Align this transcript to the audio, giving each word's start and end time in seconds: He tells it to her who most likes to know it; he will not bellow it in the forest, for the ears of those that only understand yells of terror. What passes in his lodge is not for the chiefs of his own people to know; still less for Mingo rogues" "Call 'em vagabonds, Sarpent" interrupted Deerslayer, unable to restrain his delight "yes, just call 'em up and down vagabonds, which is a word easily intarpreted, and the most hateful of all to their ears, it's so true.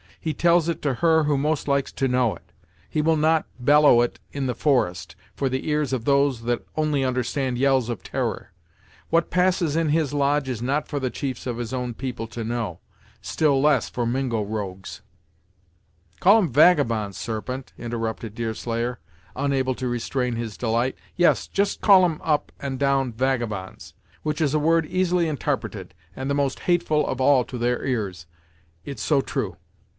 He 0.19 0.33
tells 0.35 0.69
it 0.69 0.83
to 0.83 0.95
her 0.95 1.23
who 1.23 1.37
most 1.37 1.67
likes 1.67 1.91
to 1.93 2.07
know 2.07 2.35
it; 2.35 2.51
he 2.89 3.01
will 3.01 3.17
not 3.17 3.45
bellow 3.59 4.01
it 4.01 4.19
in 4.31 4.45
the 4.45 4.55
forest, 4.55 5.15
for 5.35 5.49
the 5.49 5.67
ears 5.67 5.93
of 5.93 6.05
those 6.05 6.43
that 6.43 6.63
only 6.75 7.03
understand 7.03 7.57
yells 7.57 7.89
of 7.89 8.03
terror. 8.03 8.51
What 9.09 9.31
passes 9.31 9.75
in 9.75 9.89
his 9.89 10.13
lodge 10.13 10.47
is 10.47 10.61
not 10.61 10.87
for 10.87 10.99
the 10.99 11.09
chiefs 11.09 11.47
of 11.47 11.57
his 11.57 11.73
own 11.73 11.95
people 11.95 12.27
to 12.29 12.43
know; 12.43 12.79
still 13.21 13.59
less 13.61 13.89
for 13.89 14.05
Mingo 14.05 14.43
rogues" 14.43 15.01
"Call 16.19 16.37
'em 16.39 16.49
vagabonds, 16.51 17.17
Sarpent" 17.17 17.71
interrupted 17.79 18.35
Deerslayer, 18.35 18.99
unable 19.35 19.73
to 19.75 19.87
restrain 19.87 20.35
his 20.35 20.57
delight 20.57 20.97
"yes, 21.15 21.47
just 21.47 21.81
call 21.81 22.05
'em 22.05 22.21
up 22.23 22.51
and 22.59 22.77
down 22.79 23.11
vagabonds, 23.11 23.93
which 24.21 24.41
is 24.41 24.53
a 24.55 24.59
word 24.59 24.85
easily 24.87 25.25
intarpreted, 25.27 25.91
and 26.15 26.29
the 26.29 26.35
most 26.35 26.61
hateful 26.61 27.05
of 27.07 27.19
all 27.21 27.43
to 27.43 27.57
their 27.59 27.83
ears, 27.83 28.25
it's 28.83 29.01
so 29.03 29.21
true. 29.21 29.57